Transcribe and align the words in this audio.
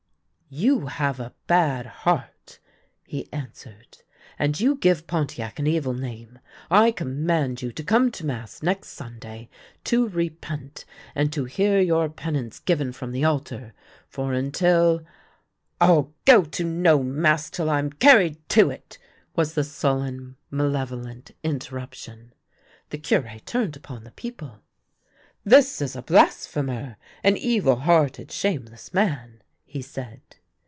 "You 0.61 0.87
have 0.87 1.21
a 1.21 1.33
bad 1.47 1.85
heart," 1.85 2.59
he 3.05 3.31
answered," 3.31 3.99
and 4.37 4.59
you 4.59 4.75
give 4.75 5.07
Pontiac 5.07 5.59
an 5.59 5.65
evil 5.65 5.93
name. 5.93 6.39
I 6.69 6.91
command 6.91 7.61
you 7.61 7.71
to 7.71 7.81
come 7.85 8.11
to 8.11 8.25
mass 8.25 8.61
next 8.61 8.89
Sunday, 8.89 9.49
to 9.85 10.09
repent 10.09 10.83
and 11.15 11.31
to 11.31 11.45
hear 11.45 11.79
your 11.79 12.09
pen 12.09 12.35
ance 12.35 12.59
given 12.59 12.91
from 12.91 13.13
the 13.13 13.23
altar. 13.23 13.73
For 14.09 14.33
until 14.33 15.05
""I'll 15.79 16.13
go 16.25 16.43
to 16.43 16.65
no 16.65 17.01
mass 17.01 17.49
till 17.49 17.69
I'm 17.69 17.89
carried 17.89 18.35
to 18.49 18.69
it," 18.69 18.97
was 19.37 19.53
the 19.53 19.63
sullen, 19.63 20.35
malevolent 20.49 21.31
interruption. 21.43 22.33
The 22.89 22.97
Cure 22.97 23.39
turned 23.45 23.77
upon 23.77 24.03
the 24.03 24.11
people." 24.11 24.59
This 25.45 25.81
is 25.81 25.95
a 25.95 26.01
blasphemer, 26.01 26.97
an 27.23 27.37
evil 27.37 27.77
hearted, 27.77 28.33
shameless 28.33 28.93
man," 28.93 29.41
he 29.63 29.81
said. 29.81 30.19